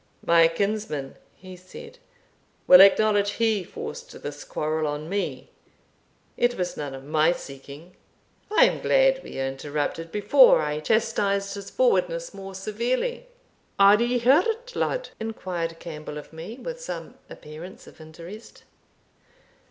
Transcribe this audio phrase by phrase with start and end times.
[0.25, 1.99] "My kinsman," he said,
[2.65, 5.51] "will acknowledge he forced this quarrel on me.
[6.35, 7.95] It was none of my seeking.
[8.49, 13.27] I am glad we are interrupted before I chastised his forwardness more severely."
[13.77, 18.63] "Are ye hurt, lad?" inquired Campbell of me, with some appearance of interest.